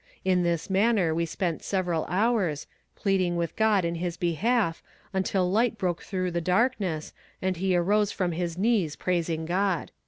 [0.25, 2.65] In this manner we spent several hours,
[2.95, 4.81] pleading with God in his behalf,
[5.13, 9.91] until light broke through the darkness, and he arose from his knees praising God."